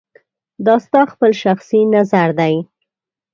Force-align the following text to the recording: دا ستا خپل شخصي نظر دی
دا 0.65 0.75
ستا 0.85 1.01
خپل 1.13 1.31
شخصي 1.43 1.79
نظر 1.95 2.29
دی 2.39 2.55